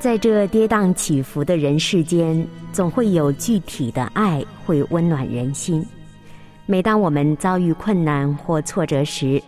[0.00, 5.86] 在这跌宕起伏的人世间，总会有具体的爱会温暖人心。
[6.64, 9.42] 每当我们遭遇困难或挫折时，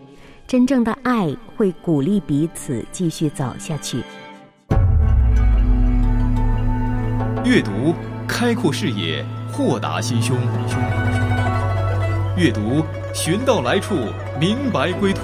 [0.47, 4.03] 真正的爱会鼓励彼此继续走下去。
[7.47, 7.95] 阅读，
[8.29, 10.37] 开阔视野，豁达心胸。
[12.37, 12.85] 阅读，
[13.15, 13.95] 寻到来处，
[14.39, 15.23] 明白归途。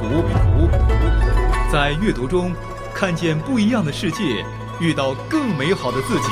[1.71, 2.51] 在阅读中，
[2.95, 4.43] 看见不一样的世界。
[4.81, 6.29] 遇到更美好的自己。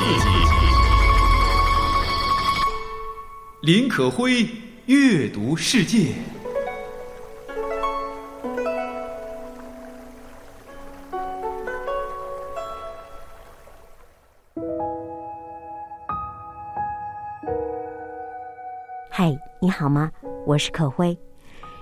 [3.62, 4.46] 林可辉
[4.84, 6.12] 阅读世界。
[19.10, 20.08] 嗨，你好吗？
[20.46, 21.18] 我是可辉。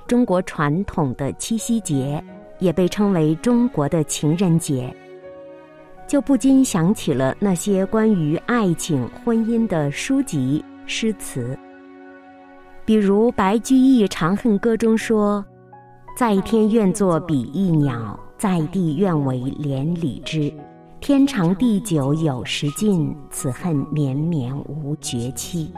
[0.07, 2.25] 中国传统的七夕节
[2.59, 4.95] 也被称为中国的情人节。
[6.15, 11.59] 就不禁想起了那些关于爱情、婚姻的书籍、诗词，
[12.85, 15.45] 比如白居易《长恨歌》中说
[16.17, 20.55] ：“在天愿作比翼鸟，在地愿为连理枝。
[21.01, 25.75] 天长地久有时尽，此恨绵绵无绝期。”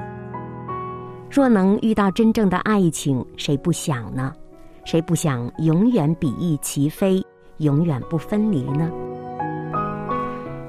[1.32, 4.34] 若能遇到真正的爱情，谁不想呢？
[4.84, 7.24] 谁不想永远比翼齐飞，
[7.56, 8.92] 永远不分离呢？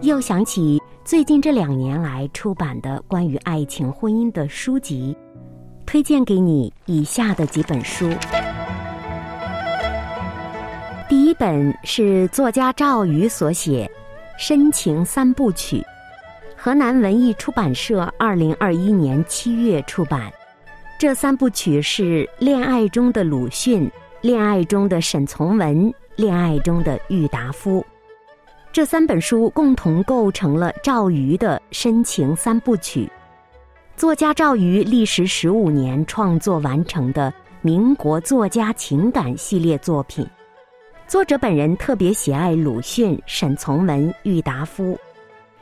[0.02, 5.18] 又想起最近这两年来出版的关于爱情、婚姻的书籍，
[5.88, 8.08] 推荐给你以下的几本书。
[11.10, 13.90] 第一本是作家赵瑜所写
[14.42, 15.78] 《深情三部曲》，
[16.56, 20.32] 河南文艺出版社二零二一年七月出版。
[21.00, 23.90] 这三部曲是恋爱中的鲁迅、
[24.22, 27.84] 恋爱中的沈从文、恋爱中的郁达夫。
[28.78, 33.12] 这三本书共同构成了赵瑜的深情三部曲，
[33.96, 37.34] 作家赵瑜历时十五年创作完成的
[37.64, 40.24] 民国作家情感系列作品。
[41.08, 44.96] 作者本人特别喜爱鲁迅、沈从文、郁达夫，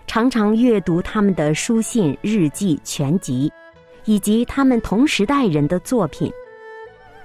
[0.06, 3.50] 常常阅读他们的书信、日记、全集，
[4.04, 6.30] 以及他们同时代人的作品，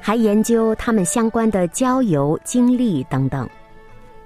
[0.00, 3.50] 还研究他们相关的交游经历等等。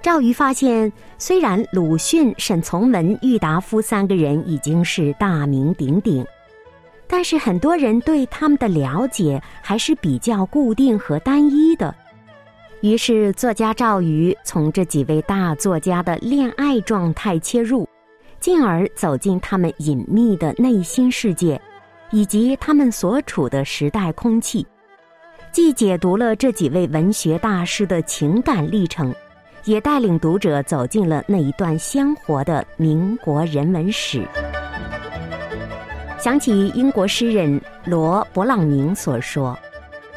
[0.05, 6.23] 赵瑜发现，虽然鲁迅、沈从文、郁达夫三个人已经是大名鼎鼎，
[7.07, 11.95] 但是很多人对他们的了解还是比较固定和单一的。
[12.81, 17.89] 于是，作家赵瑜从这几位大作家的恋爱状态切入，
[18.39, 21.59] 进而走进他们隐秘的内心世界，
[22.11, 24.67] 以及他们所处的时代空气，
[25.51, 29.11] 既解读了这几位文学大师的情感历程。
[29.65, 34.27] 也带领读者走进了那一段鲜活的民国人文史。
[36.19, 39.57] 想起英国诗人罗勃朗宁所说：“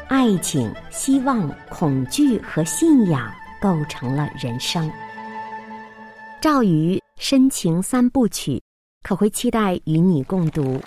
[0.07, 4.89] 爱情、希望、恐惧和信仰构成了人生。”
[6.41, 8.61] 赵瑜深情三部曲，
[9.03, 10.79] 可会期待与你共读。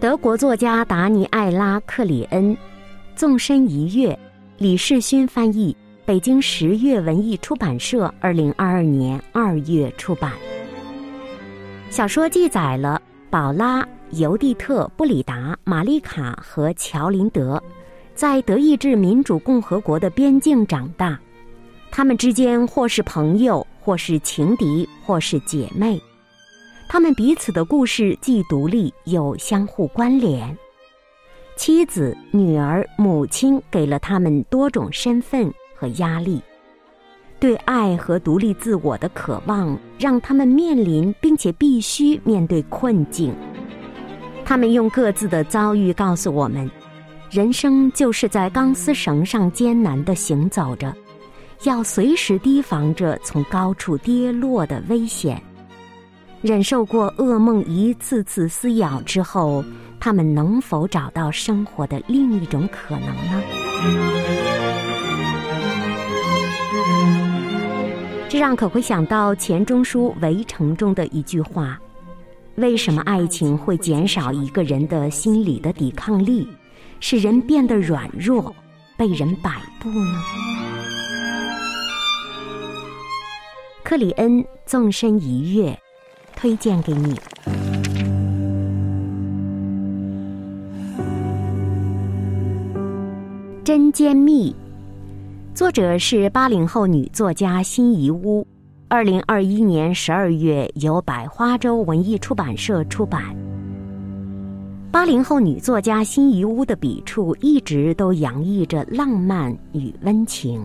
[0.00, 2.56] 德国作家达尼艾拉·克里恩，
[3.14, 4.18] 纵身一跃。
[4.64, 5.76] 李世勋翻译，
[6.06, 10.32] 北京十月文艺出版社二零二二年二月出版。
[11.90, 12.98] 小说记载了
[13.28, 17.62] 宝拉、尤蒂特、布里达、玛丽卡和乔林德
[18.14, 21.20] 在德意志民主共和国的边境长大，
[21.90, 26.00] 他们之间或是朋友，或是情敌，或是姐妹。
[26.88, 30.56] 他们彼此的故事既独立又相互关联。
[31.56, 36.40] 妻子、女儿、母亲给了他们多种身份和压力，
[37.38, 43.32] 对爱和独立自我的渴望，让他们面临并且必须面对困境。
[44.44, 46.68] 他们用各自的遭遇告诉我们：
[47.30, 50.92] 人生就是在钢丝绳上艰难的行走着，
[51.62, 55.40] 要随时提防着从高处跌落的危险。
[56.42, 59.64] 忍受过噩梦一次次撕咬之后。
[59.98, 63.42] 他们能否找到生活的另一种可能呢？
[68.28, 71.78] 这让可会想到钱钟书《围城》中的一句话
[72.56, 76.48] ：“为什么爱情会减少一个人的心理的抵抗力，
[76.98, 78.52] 使人变得软弱，
[78.96, 80.22] 被人摆布呢？”
[83.84, 85.78] 克里恩纵身一跃，
[86.34, 87.14] 推荐给你。
[93.64, 94.54] 针尖蜜，
[95.54, 98.46] 作者是八零后女作家辛夷坞，
[98.88, 103.34] 二零二一年十二月由百花洲文艺出版社出版。
[104.92, 110.62] 八零后女作家辛夷坞的笔触一直都洋溢着浪漫与温情。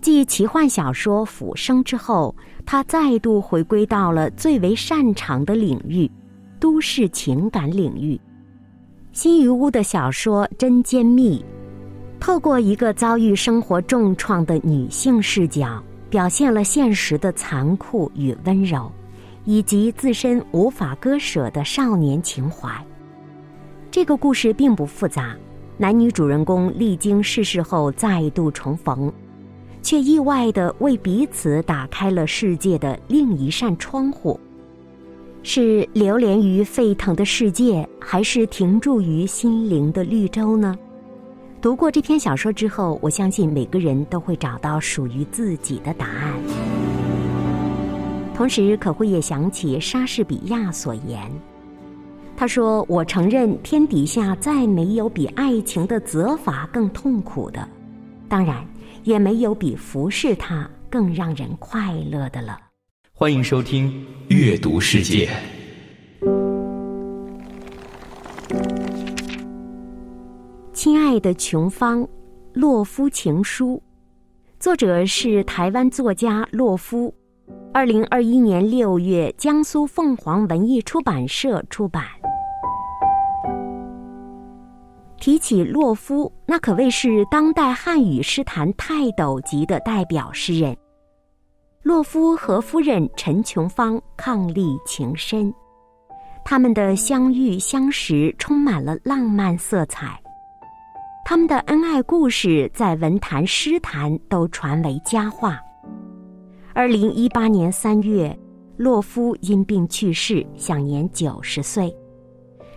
[0.00, 2.32] 继奇幻小说《浮生》之后，
[2.64, 6.08] 她再度回归到了最为擅长的领域——
[6.60, 8.16] 都市情感领域。
[9.10, 11.44] 辛夷坞的小说真坚密。
[12.20, 18.92] 透过一个遭遇生活重创的女性视角，表现了现实的残酷与温柔，
[19.46, 22.70] 以及自身无法割舍的少年情怀。
[23.90, 25.34] 这个故事并不复杂，
[25.78, 29.10] 男女主人公历经世事后再度重逢，
[29.82, 34.38] 却意外的为彼此打开了世界的另一扇窗户。
[35.42, 40.76] 是流连于沸腾的世界，还是停驻于心灵的绿洲呢？
[41.62, 46.32] 读过这篇小说之后，我相信每个人都会找到属于自己的答案。
[48.34, 51.30] 同时，可会也想起莎士比亚所言
[52.34, 57.68] ：“他说，我承认天底下再没有比爱情的责罚更痛苦的，
[58.26, 58.66] 当然，
[59.04, 62.58] 也没有比服侍他更让人快乐的了。”
[63.12, 63.90] 欢迎收听
[64.34, 65.26] 《阅读世界》。
[70.82, 72.02] 亲爱的琼芳，
[72.54, 73.74] 《洛夫情书》，
[74.58, 77.14] 作者是台湾作家洛夫，
[77.70, 82.02] 二零二一年六月，江苏凤凰文艺出版社出版。
[85.18, 90.74] 提起洛夫，那可谓是当代汉语诗坛泰斗级的代表诗人。
[91.82, 95.52] 洛夫和夫人陈琼芳伉俪情深，
[96.42, 100.18] 他们的相遇相识充满了浪漫色彩。
[101.30, 105.60] 他们的恩爱故事在文坛、诗坛都传为佳话。
[106.74, 108.36] 二零一八年三月，
[108.76, 111.96] 洛夫因病去世，享年九十岁。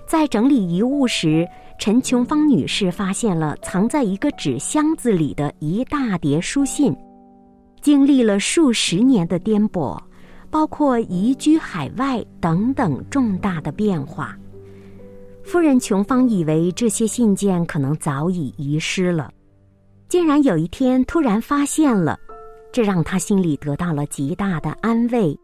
[0.06, 1.48] 在整理遗物时，
[1.80, 6.96] 陈琼芳女士发现了藏在一个纸箱子里的一大叠书信。
[7.82, 10.00] 经历了数十年的颠簸，
[10.52, 14.38] 包括移居海外等等重大的变化。
[15.44, 19.32] 夫人琼芳以为这些信件可能早已遗失了，
[20.08, 22.18] 竟然有一天突然发现了，
[22.72, 25.38] 这让她心里得到了极大的安慰。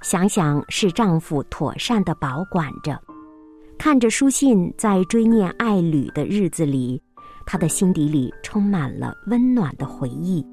[0.00, 3.00] 想想是丈夫妥善的保管着，
[3.76, 7.02] 看着书信在追念爱侣的日子里，
[7.44, 10.46] 她的心底里充满了温暖的回忆。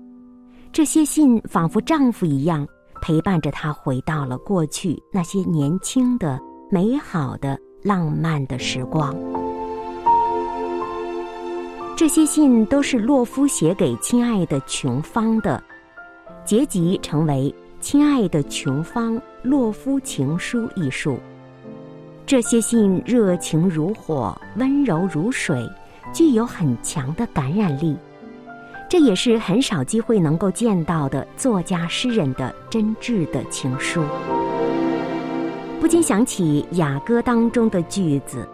[0.71, 2.67] 这些信仿佛丈夫一样，
[3.01, 6.39] 陪伴着她回到了过去那些年轻的、
[6.71, 7.59] 美好的。
[7.85, 9.15] 浪漫的时光，
[11.95, 15.63] 这些信都是洛夫写给亲爱的琼芳的，
[16.43, 21.19] 结集成为《亲爱的琼芳·洛夫情书》一书。
[22.25, 25.63] 这些信热情如火，温柔如水，
[26.11, 27.95] 具有很强的感染力。
[28.89, 34.01] 这也是很少机会能够见到的作家诗人的真挚的情书。
[35.79, 38.47] 不禁想起雅歌当中的句子：“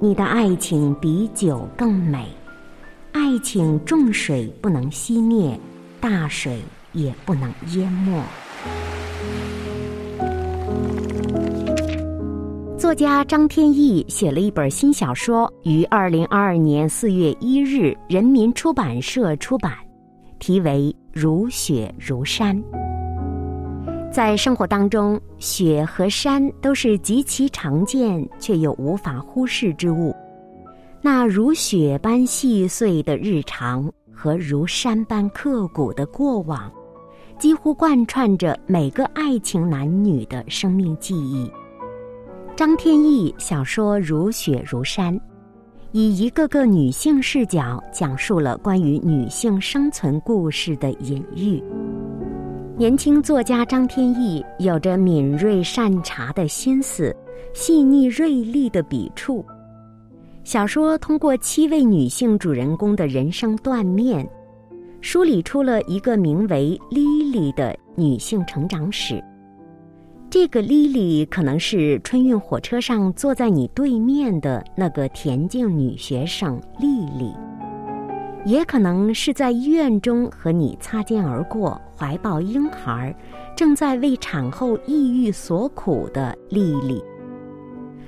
[0.00, 2.26] 你的爱情比酒更美，
[3.12, 5.58] 爱情重水不能熄灭，
[6.00, 6.60] 大水
[6.92, 8.22] 也不能淹没。”
[12.78, 19.72] 作家张天翼写了一本新小说，于二零二二年四月一日人民出版社出版，
[20.38, 22.56] 题为《如雪如山》。
[24.12, 30.12] 在生活当中，雪和山都是极其常见却又无法忽视之物。
[31.00, 36.70] 那如雪般细碎的日常和如山般刻骨的过往，
[37.38, 41.50] 几乎贯穿着每个爱情男女的生命记忆。
[42.56, 45.16] 张天翼小说《如雪如山》，
[45.92, 51.62] 以一个个女性视角讲述了关于女性生存故事的隐喻。
[52.80, 57.14] 年轻作家张天翼有着敏锐善察的心思，
[57.52, 59.44] 细腻锐利的笔触。
[60.44, 64.26] 小说通过七位女性主人公的人生断面，
[65.02, 69.22] 梳理出了一个名为莉莉的女性成长史。
[70.30, 77.30] 这个莉莉可能是春运火车上坐在你对面的那个恬静女学生莉莉。
[78.46, 83.14] 也可能是在医院中和你擦肩而过，怀抱婴孩，
[83.54, 86.98] 正在为产后抑郁所苦的丽丽；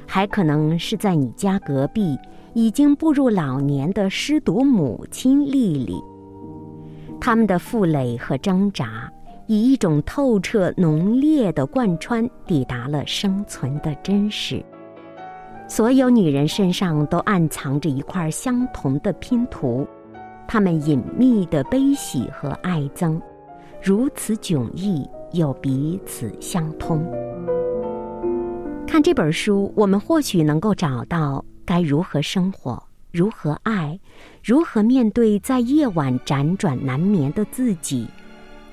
[0.07, 2.19] 还可能是在你家隔壁，
[2.55, 6.03] 已经步入老年的失独母亲丽丽。
[7.21, 9.13] 他们的负累和挣扎，
[9.47, 14.65] 以一种透彻浓烈的贯穿，抵达了生存的真实。
[15.69, 19.87] 所有女人身上都暗藏着一块相同的拼图，
[20.49, 23.21] 她们隐秘的悲喜和爱憎，
[23.85, 27.05] 如此迥异又彼此相通。
[28.87, 33.99] 看这本书，我们或许能够找到该如何生活、如何爱、
[34.45, 38.07] 如何面对在夜晚辗转难眠的自己，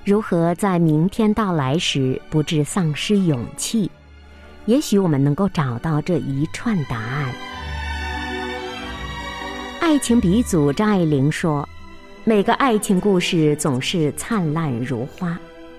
[0.05, 3.89] 如何在明天到来时不致丧失勇气。
[4.67, 7.33] 也许我们能够找到这一串答案。
[9.79, 11.67] 爱情鼻祖张爱玲说
[12.29, 15.35] ：“每个爱情故事总是灿烂如花，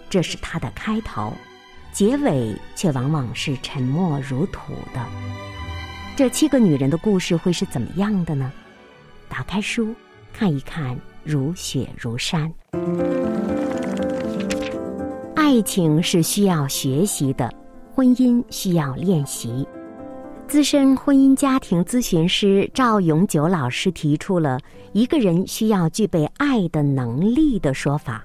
[0.09, 1.33] 这是它的开头。”
[1.95, 5.01] 结尾却往往是沉默如土的。
[6.17, 8.51] 这七个女人的故事会是怎么样的呢？
[9.29, 9.95] 打开书，
[10.33, 12.53] 看一看，如雪如山。
[15.37, 17.49] 爱情是需要学习的，
[17.95, 19.65] 婚姻需要练习。
[20.51, 24.59] 资深婚姻家庭咨询师赵永久老师提出了
[24.93, 28.25] 一个人需要具备爱的能力的说法。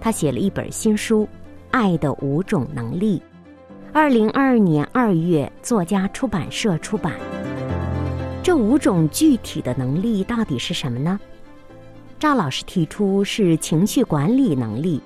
[0.00, 1.26] 他写了一本新书。
[1.70, 3.22] 爱的五种能力，
[3.92, 7.12] 二零二二年二月，作家出版社出版。
[8.42, 11.20] 这五种具体的能力到底是什么呢？
[12.18, 15.00] 赵老师提出是情绪管理能力、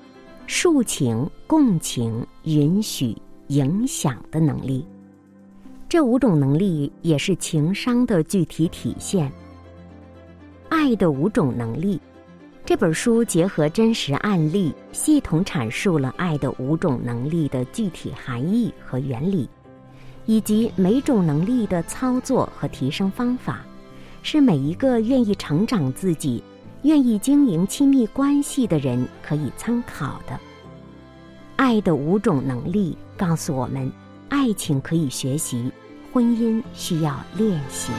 [0.47, 3.15] 抒情、共情、允许、
[3.49, 4.83] 影响的能力。
[5.91, 9.29] 这五种能力也是情商的具体体现。
[10.69, 11.99] 爱的五种能力。
[12.63, 19.49] 这本书结合真实案例，系统阐述了爱的五种能力的具体含义和原理，
[20.25, 23.59] 以及每种能力的操作和提升方法，
[24.23, 26.41] 是每一个愿意成长自己、
[26.83, 30.39] 愿意经营亲密关系的人可以参考的。
[31.57, 33.91] 爱的五种能力告诉我们：
[34.29, 35.69] 爱情可以学习，
[36.11, 37.91] 婚姻需要练习。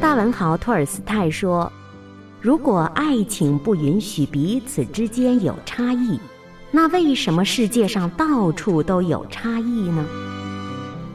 [0.00, 1.70] 大文豪托尔斯泰说。
[2.42, 6.18] 如果爱情不允许彼此之间有差异，
[6.70, 10.02] 那为什么世界上到处都有差异呢？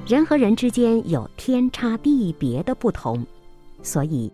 [0.06, 3.26] 人和人之间有天差地别的不同，
[3.82, 4.32] 所以，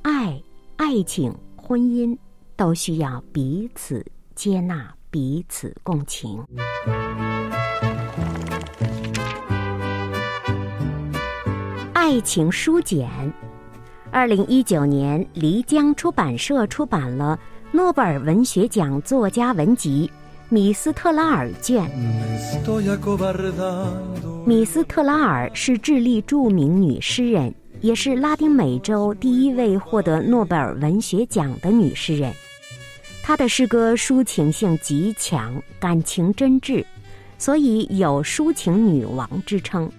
[0.00, 0.42] 爱、
[0.76, 2.16] 爱情、婚姻
[2.56, 4.02] 都需要彼此
[4.34, 6.42] 接纳、彼此共情。
[12.02, 13.06] 爱情书简。
[14.10, 17.38] 二零一九年，漓江出版社出版了
[17.72, 20.10] 诺贝尔文学奖作家文集
[20.48, 21.86] 《米斯特拉尔卷》。
[24.46, 32.32] 米斯特拉尔是智利著名女诗人，也是拉丁美洲第一位获得诺贝尔文学奖的女诗人。
[33.22, 36.82] 她的诗歌抒情性极强，感情真挚，
[37.36, 39.92] 所以有“抒情女王”之称。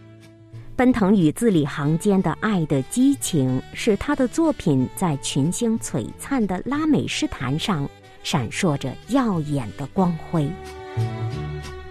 [0.81, 7.87] 奔腾于字里行间的爱的激情，使他的作品在群星璀璨的拉美诗坛上
[8.23, 10.41] 闪烁着耀眼的光辉。《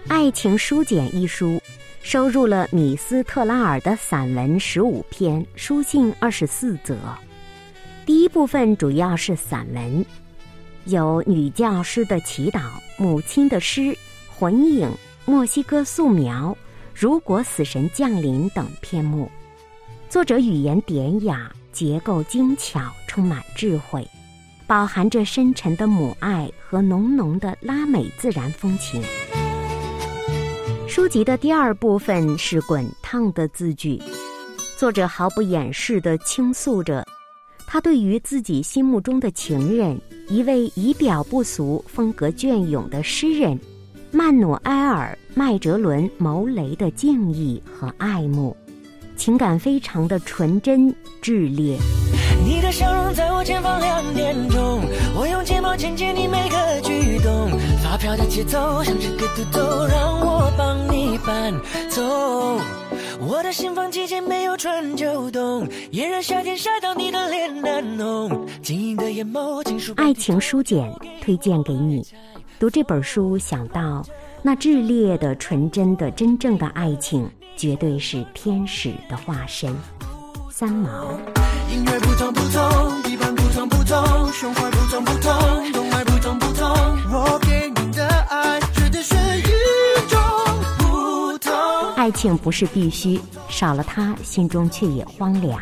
[0.09, 1.57] 爱情书简》一书
[2.03, 6.97] 收入了米斯特拉尔的散文十五篇，书信二十四则。
[8.05, 10.05] 第一部分主要是散文，
[10.83, 12.59] 有女教师的祈祷、
[12.97, 14.91] 母亲的诗、魂影、
[15.25, 16.53] 墨西哥素描。
[17.01, 19.27] 如果死神降临等篇目，
[20.07, 24.07] 作者语言典雅，结构精巧，充满智慧，
[24.67, 29.01] 饱含着深沉的母爱和浓浓的拉美自然风情。
[30.87, 33.99] 书籍的第二部分是滚烫的字句，
[34.77, 37.03] 作者毫不掩饰地倾诉着
[37.65, 43.59] 他对于自己心目中的情人，一位仪表不俗、风格隽永的诗人。
[44.13, 48.55] 曼努埃尔·麦哲伦·牟雷的敬意和爱慕，
[49.15, 51.77] 情感非常的纯真炽烈。
[52.45, 54.81] 你的笑容在我前方两点钟，
[55.15, 57.49] 我用睫毛牵牵你每个举动，
[57.81, 61.53] 发飘的节奏像这个土豆，让我帮你搬
[61.89, 62.01] 走。
[63.25, 69.93] 我的心房季节没有春秋冬，炎热夏天晒到你的脸难弄，晶莹的眼眸尽数。
[69.95, 70.91] 爱情书简
[71.21, 72.05] 推荐给你。
[72.61, 74.05] 读这本书，想到
[74.43, 77.27] 那炽烈的、纯真的、真正的爱情，
[77.57, 79.75] 绝对是天使的化身。
[80.51, 81.17] 三毛。
[81.71, 86.69] 音乐不同不同，地方不同不同，胸怀不同不同，动脉不同不同。
[87.11, 90.19] 我给你的爱，绝对是与众
[90.77, 91.51] 不同。
[91.95, 95.59] 爱情不是必须，少了它，心中却也荒凉。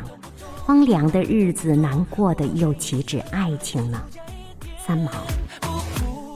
[0.65, 4.01] 荒凉的日子，难过的又岂止爱情呢？
[4.85, 5.09] 三毛。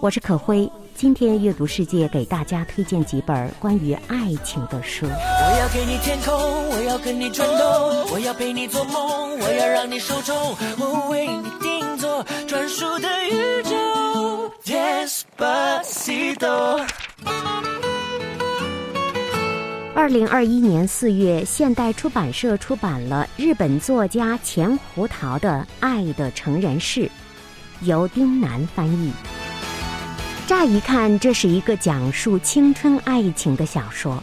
[0.03, 5.05] 我是可辉，今天阅读世界给大家推荐几本关于爱情的书。
[5.05, 14.51] 我要给你天空，我要跟你转动，我要陪你做梦，我要让你受宠，我为你定做专属的宇宙。
[14.65, 16.85] Despacito。
[19.95, 27.05] 二零二一年四月，现代出版社出版了日本作家钱胡桃的《爱的成人式》，
[27.83, 29.13] 由丁楠翻译。
[30.45, 34.21] 乍一看，这是一个讲述青春爱情的小说，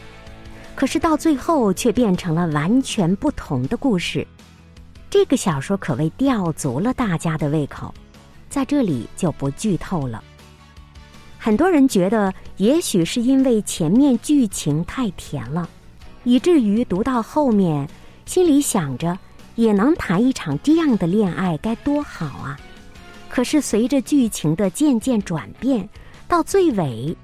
[0.74, 4.26] 可是到最后却变成了完全不同的故事。
[5.08, 7.94] 这个小说可谓吊足了大家的胃口，
[8.50, 10.22] 在这里就不剧透了。
[11.38, 15.66] 很多人觉得，也许是因为前面剧情太甜了，
[16.24, 17.88] 以至于读到后面，
[18.26, 19.18] 心里想着
[19.54, 22.60] 也能谈一场这样的恋爱该多好啊！
[23.30, 25.88] 可是随着剧情的渐渐转变，
[26.30, 27.16] 到最尾，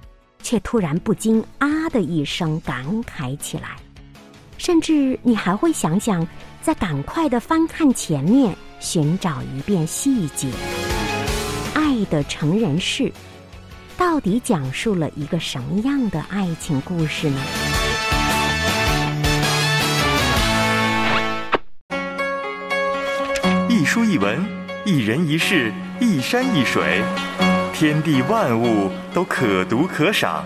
[0.42, 3.76] 却突然不禁“啊”的一声感慨起来，
[4.58, 6.26] 甚至你还会想想，
[6.60, 10.48] 再赶快的翻看前面，寻找一遍细节。
[11.72, 13.12] 爱的成人式。
[13.96, 17.40] 到底讲述了一个什么样的爱情故事呢？
[23.68, 24.44] 一书一文，
[24.84, 27.00] 一人一事，一山一水，
[27.78, 30.42] 天地万物都可读可赏，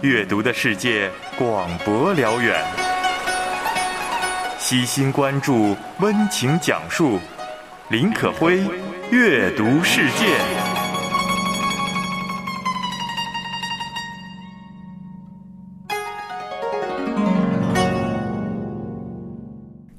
[0.00, 2.60] 阅读的世界广博辽远。
[4.58, 7.20] 悉心关注，温情讲述，
[7.90, 8.60] 林可辉，
[9.12, 10.26] 阅读世界。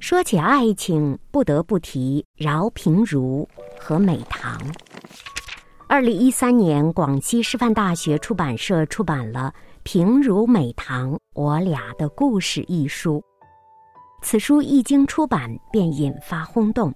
[0.02, 3.48] 说起爱情，不得不提饶平如
[3.80, 4.60] 和美棠。
[5.88, 13.24] 二零一三年，广西师范大学出版社出版了《平如美棠我俩的故事》一书。
[14.24, 16.92] 此书一经出版，便引发轰动，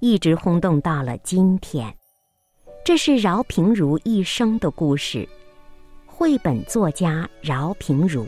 [0.00, 1.94] 一直轰动到了今天。
[2.84, 5.26] 这是饶平如一生的故事。
[6.04, 8.26] 绘本作家饶平如，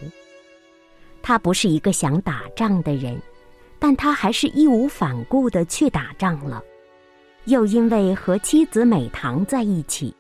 [1.21, 3.21] 他不是一个想打仗的人。
[3.81, 6.63] 但他还是义无反顾的去打仗了，
[7.49, 10.15] 又因为和妻子美棠在一起，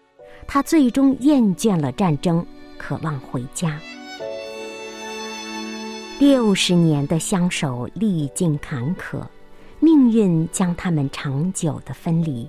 [0.46, 2.44] 他最终厌倦了战争，
[2.78, 3.78] 渴望回家。
[6.18, 9.20] 六十年的相守历尽坎坷，
[9.78, 12.48] 命运将他们长久的分离，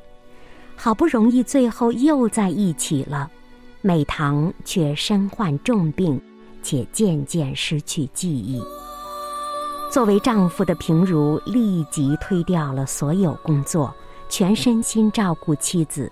[0.78, 3.30] 好不容易最后又在一起了，
[3.82, 6.20] 美棠却身患重病，
[6.64, 8.64] 且渐渐失去记忆。
[9.92, 13.94] 作为丈夫的平如立即推掉了所有工作，
[14.30, 16.10] 全身心照顾妻子。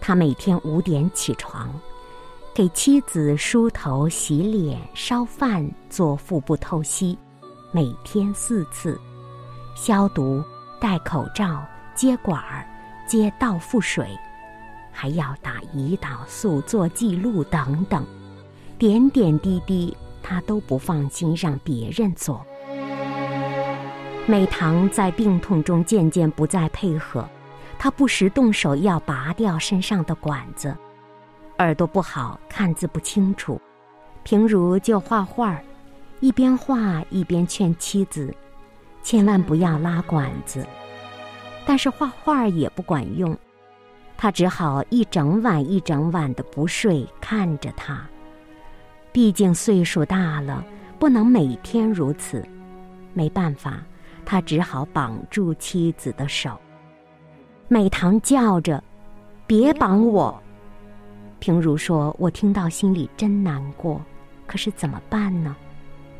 [0.00, 1.68] 他每天五点起床，
[2.54, 7.18] 给妻子梳头、洗脸、烧饭、做腹部透析，
[7.72, 8.98] 每天四次，
[9.74, 10.42] 消毒、
[10.80, 11.60] 戴口罩、
[11.94, 12.64] 接管儿、
[13.06, 14.16] 接倒腹水，
[14.92, 18.06] 还要打胰岛素、做记录等等，
[18.78, 22.46] 点点滴滴他都不放心让别人做。
[24.28, 27.26] 美棠在病痛中渐渐不再配合，
[27.78, 30.76] 她不时动手要拔掉身上的管子，
[31.60, 33.58] 耳朵不好看字不清楚，
[34.24, 35.58] 平如就画画
[36.20, 38.34] 一边画一边劝妻子，
[39.02, 40.66] 千万不要拉管子。
[41.64, 43.34] 但是画画也不管用，
[44.18, 48.06] 他只好一整晚一整晚的不睡看着他。
[49.10, 50.62] 毕竟岁数大了，
[50.98, 52.46] 不能每天如此，
[53.14, 53.82] 没办法。
[54.30, 56.50] 他只好绑住妻子的手。
[57.66, 58.84] 美棠叫着
[59.48, 60.38] ：“别绑我！”
[61.40, 64.02] 平如说：“我听到心里真难过，
[64.46, 65.56] 可是怎么办呢？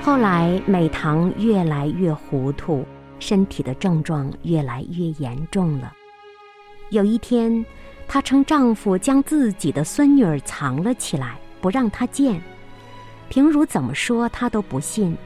[0.00, 2.84] 后来，美棠越来越糊涂，
[3.18, 5.92] 身体的症状越来越严重了。
[6.90, 7.66] 有一天，
[8.06, 11.36] 她称丈夫将自己的孙女儿藏了起来。
[11.64, 12.42] 不让他见，
[13.30, 15.16] 平如怎么说他都不信。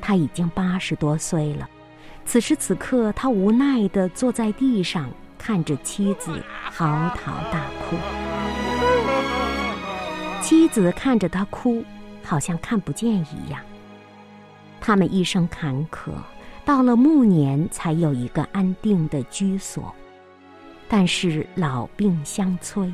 [0.00, 1.68] 他已经八十多岁了，
[2.24, 6.40] 此时此刻他无奈地坐在地上，看着妻子
[6.70, 7.96] 嚎啕大哭。
[10.40, 11.84] 妻子看着他哭，
[12.22, 13.60] 好像看不见一样。
[14.80, 16.12] 他们一生坎坷，
[16.64, 19.92] 到了暮年才有一个安定的居所，
[20.88, 22.92] 但是老病相催。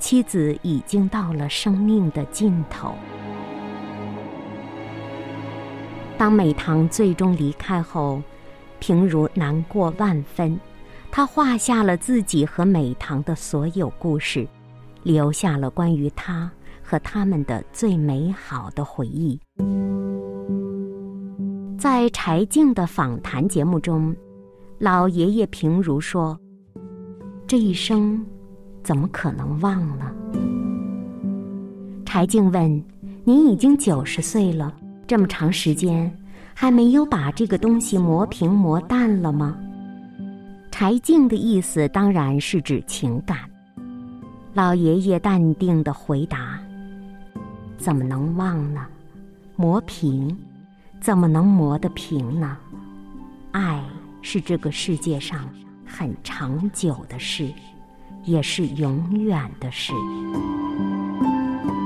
[0.00, 2.94] 妻子已经到了生命的尽头。
[6.18, 8.20] 当美棠最终离开后，
[8.80, 10.58] 平如难过万分，
[11.10, 14.46] 他画下了自己和美棠的所有故事，
[15.02, 16.50] 留下了关于他
[16.82, 19.38] 和他们的最美好的回忆。
[21.78, 24.14] 在柴静的访谈节目中，
[24.78, 26.38] 老爷爷平如说
[27.48, 28.22] ：“这一生，
[28.82, 30.12] 怎么可能忘了？”
[32.06, 32.84] 柴静问
[33.24, 34.74] ：“您已经九十岁了，
[35.06, 36.12] 这么长时间，
[36.54, 39.56] 还没有把这个东西磨平磨淡了吗？”
[40.70, 43.38] 柴静的意思当然是指情感。
[44.54, 46.58] 老爷爷淡定的回答
[47.78, 48.86] ：“怎么能忘呢？
[49.56, 50.36] 磨平。”
[51.00, 52.58] 怎么能磨得平呢？
[53.52, 53.82] 爱
[54.20, 55.48] 是这个世界上
[55.86, 57.50] 很长久的事，
[58.24, 59.92] 也是永远的事。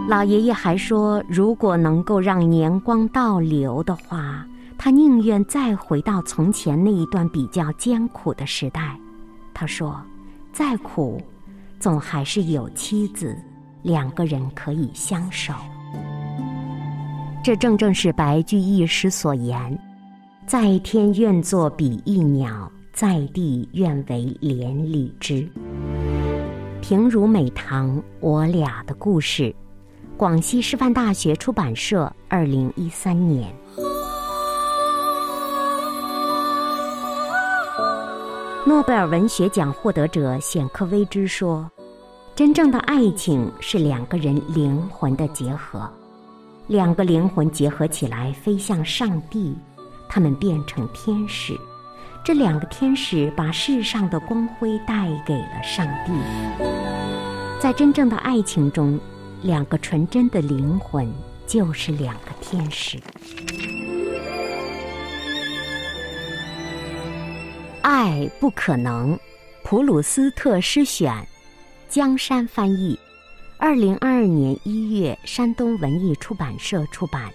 [0.08, 8.98] 老爷爷还说，如果能够让年光倒流的话，他宁愿再回到从前那一段比较艰苦的时代。
[9.54, 9.98] 他说，
[10.52, 11.22] 再苦，
[11.80, 13.34] 总还是有妻子，
[13.82, 15.54] 两个人可以相守。
[17.42, 19.78] 这正正是白居易诗所言
[20.46, 25.48] ：“在天愿作比翼鸟，在地愿为连理枝。”
[26.86, 29.54] 平如美棠，我俩的故事。
[30.18, 33.50] 广西师范大学出版社，二零一三年。
[38.66, 41.66] 诺贝尔文学奖获得者显克微兹说
[42.36, 45.90] ：“真正的爱情是两个人灵魂的结合。”
[46.68, 49.56] 两个灵魂结合起来，飞向上帝，
[50.06, 51.58] 他们变成天使。
[52.24, 56.12] 这两个天使把世上的光辉带给了上帝。
[57.60, 58.98] 在真正的爱情中，
[59.42, 61.06] 两个纯真的灵魂
[61.46, 62.98] 就是两个天使。
[67.82, 69.18] 爱不可能，
[69.62, 71.28] 普鲁斯特诗选，
[71.90, 72.98] 江山翻译。
[73.58, 77.30] 二零二二年一月，山东文艺出版社出版。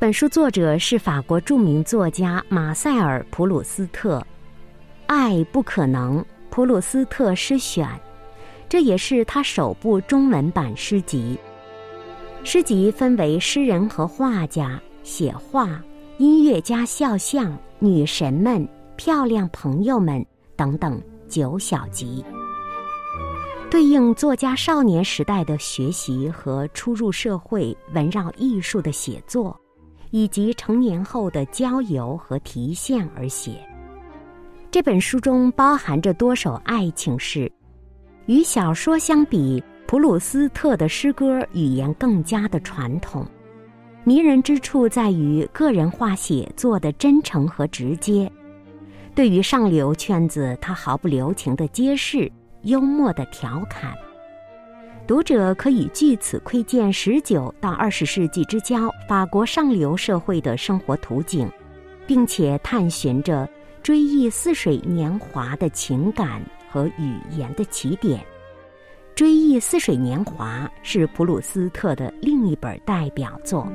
[0.00, 4.18] 本书作者是法国著名作家马塞尔·普鲁斯特，
[5.06, 7.86] 《爱不可能》普鲁斯特诗选，
[8.66, 11.38] 这也是他首部中文版诗集。
[12.44, 15.78] 诗集分为诗人和画家、写画、
[16.16, 20.24] 音乐家肖像、女神们、漂亮朋友们
[20.56, 22.24] 等等九小集。
[23.70, 29.54] 对应作家少年时代的学习和初入社会、围绕艺术的写作，
[30.10, 33.52] 以及成年后的郊游和提现而写。
[34.70, 37.50] 这本书中包含着多首爱情诗，
[38.26, 43.26] 与小说相比，普鲁斯特的诗歌语言更加的传统，
[44.04, 48.30] 迷人之处在于个人化写作的真诚和直接。
[49.14, 52.30] 对于上流圈子，他毫不留情的揭示。
[52.64, 53.96] 幽默的调侃，
[55.10, 61.50] 读者可以据此窥见十九到二十世纪之交法国上流社会的生活图景，
[62.06, 63.48] 并且探寻着
[63.82, 68.24] 追忆似水年华的情感和语言的起点。
[69.16, 73.66] 追忆似水年华是普鲁斯特的另一本代表作。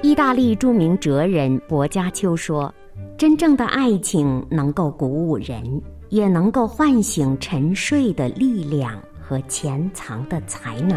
[0.00, 2.72] 意大利著名哲人薄伽丘说
[3.18, 8.98] ：“真正的爱情能够鼓舞人。”也能够唤醒沉睡的力量
[9.28, 10.96] 和潜藏的才能。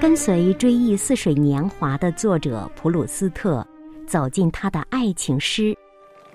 [0.00, 3.64] 跟随追忆似水年华的作者普鲁斯特，
[4.08, 5.62] 走进他的爱情诗《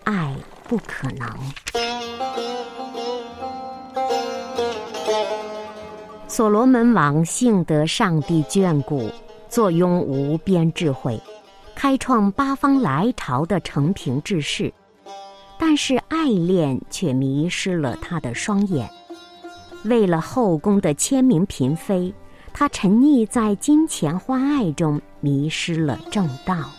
[0.05, 0.33] 爱
[0.67, 1.27] 不可能》。
[6.27, 9.09] 所罗门王幸得上帝眷顾，
[9.49, 11.21] 坐拥无边智慧，
[11.75, 14.73] 开创八方来朝的承平治世。
[15.59, 18.89] 但是爱恋却迷失了他的双眼，
[19.83, 22.13] 为了后宫的千名嫔妃，
[22.53, 26.69] 他沉溺在金钱欢爱中，迷失了正道。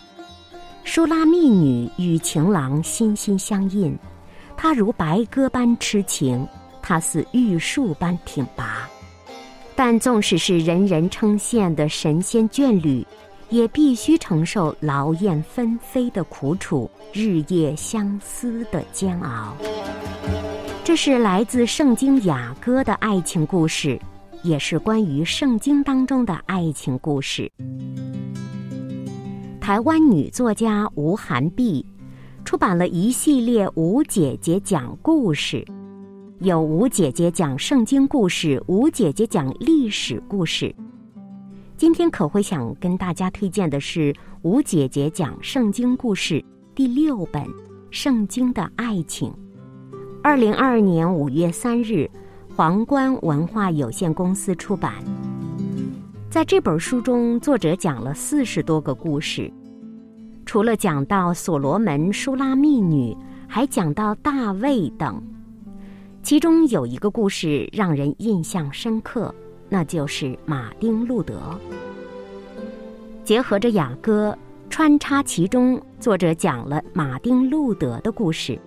[0.83, 3.97] 舒拉密女与情郎心心相印，
[4.55, 6.47] 她如白鸽般痴情，
[6.81, 8.87] 她似玉树般挺拔。
[9.75, 13.05] 但纵使是人人称羡的神仙眷侣。
[13.49, 19.55] 也必须承受劳燕分飞的苦楚，日夜相思的煎熬。
[20.85, 23.97] 这是来自圣经雅歌的爱情故事，
[24.43, 27.49] 也是关于圣经当中的爱情故事。
[29.61, 31.85] 台湾女作家吴涵碧
[32.43, 35.65] 出版了一系列吴姐姐讲故事，
[36.39, 40.75] 有吴姐姐讲圣经故事，吴姐姐讲历史故事。
[41.77, 46.43] 今天可会想跟大家推荐的是吴姐姐讲圣经故事，
[46.75, 47.41] 第六本
[47.89, 49.31] 《圣经的爱情》，
[50.23, 52.09] 二零二二年五月三日，
[52.55, 54.93] 皇冠文化有限公司出版。
[56.29, 59.51] 在这本书中，作者讲了四十多个故事，
[60.45, 63.13] 除了讲到所罗门、舒拉密女，
[63.49, 65.21] 还讲到大卫等。
[66.23, 69.35] 其中有一个故事让人印象深刻，
[69.67, 71.37] 那就是马丁·路德。
[73.25, 74.35] 结合着雅歌。
[74.69, 78.57] 穿插其中，作者讲了马丁·路德的故事。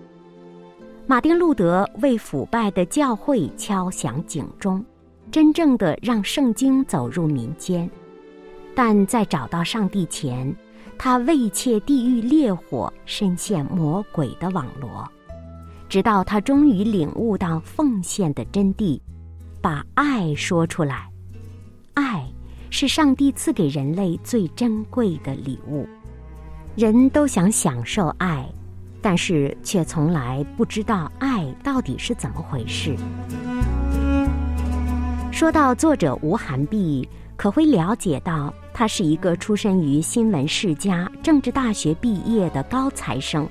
[1.09, 4.83] 马丁·路德为腐败的教会敲响警钟，
[5.31, 7.89] 真正的让圣经走入民间。
[8.75, 10.53] 但在找到上帝前，
[10.97, 15.09] 他畏怯地狱烈火，深陷魔鬼的网罗。
[15.87, 18.99] 直到他终于领悟到奉献的真谛，
[19.61, 21.09] 把爱说出来。
[21.93, 22.27] 爱
[22.69, 25.87] 是上帝赐给人类最珍贵的礼物。
[26.75, 28.45] 人都想享受爱，
[29.01, 32.95] 但是却从来不知道爱到底是怎么回事。
[35.31, 43.47] 说到作者吴寒碧，可会了解到他是一个出身于新闻世家、政治大学毕业的高材生，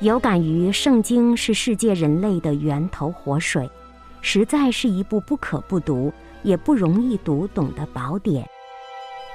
[0.00, 3.68] 有感于圣经是世界人类的源头活水，
[4.20, 6.12] 实在是一部不可不读
[6.44, 8.48] 也不容易读懂的宝典。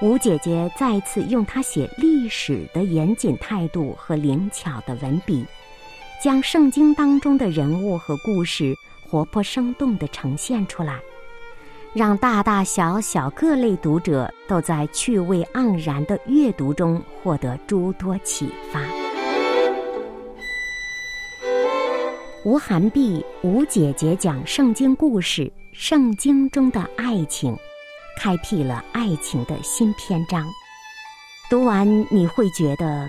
[0.01, 5.45] 吴姐姐再次用她写历史的严谨态度和灵巧的文笔，
[6.21, 8.75] 将圣经当中的人物和故事
[9.07, 10.99] 活泼生动地呈现出来，
[11.93, 18.81] 让大大小小各类读者都在趣味盎然的阅读中获得诸多启发。
[22.43, 27.57] 吴寒碧，吴姐姐讲圣经故事，圣经中的爱情。
[28.17, 30.45] 开辟了爱情的新篇章。
[31.49, 33.07] 读完你会觉得，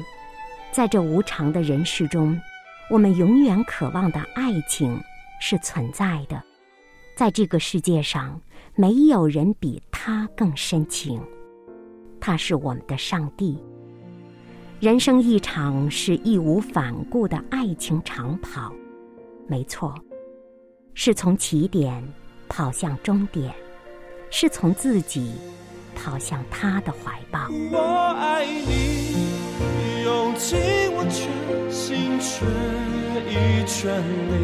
[0.70, 2.38] 在这无常的人世中，
[2.90, 5.00] 我们永远渴望的爱情
[5.40, 6.42] 是存在的。
[7.16, 8.38] 在这个世界上，
[8.74, 11.22] 没有人比他更深情。
[12.20, 13.58] 他是我们的上帝。
[14.80, 18.70] 人生一场是义无反顾的爱情长跑，
[19.46, 19.94] 没错，
[20.92, 22.06] 是从起点
[22.48, 23.54] 跑向终点。
[24.30, 25.32] 是从自己
[25.94, 27.48] 跑向他的怀抱。
[27.72, 30.58] 我爱你，用尽
[30.94, 31.30] 我全
[31.70, 32.46] 心全
[33.28, 33.98] 意全
[34.30, 34.34] 力，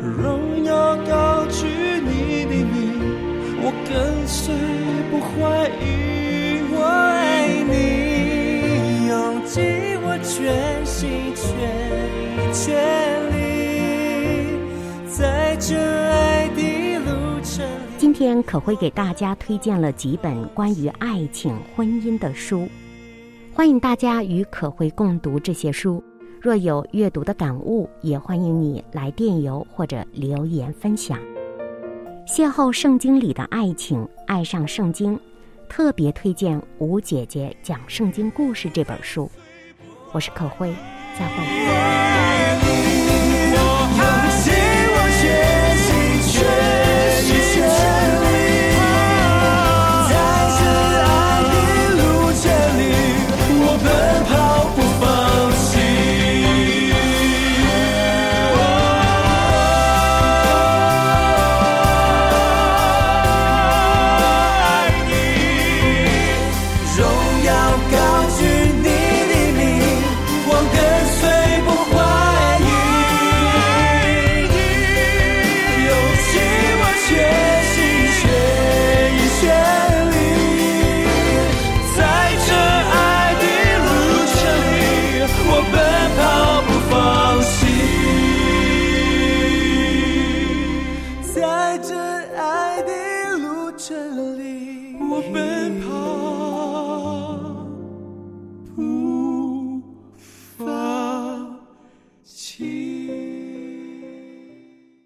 [0.00, 2.76] 荣耀高举你的名，
[3.60, 4.54] 我跟随
[5.10, 5.82] 不怀疑。
[6.70, 9.56] 我爱你，用尽
[10.02, 11.44] 我全心全
[12.36, 12.66] 意全
[18.18, 22.68] 天可会给大家推荐了几本关于爱情、婚姻的书，
[23.54, 26.02] 欢迎大家与可会共读这些书。
[26.40, 31.16] 若有阅读的感悟，也欢迎你来电邮或者留言分享。
[32.26, 35.16] 邂逅圣经里的爱情，爱上圣经，
[35.68, 39.30] 特别推荐吴姐姐讲圣经故事这本书。
[40.10, 40.74] 我是可慧，
[41.16, 42.17] 再会。